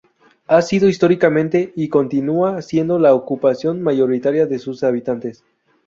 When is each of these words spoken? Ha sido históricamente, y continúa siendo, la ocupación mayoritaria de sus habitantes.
Ha 0.47 0.63
sido 0.63 0.89
históricamente, 0.89 1.73
y 1.75 1.87
continúa 1.87 2.63
siendo, 2.63 2.97
la 2.97 3.13
ocupación 3.13 3.83
mayoritaria 3.83 4.47
de 4.47 4.57
sus 4.57 4.83
habitantes. 4.83 5.43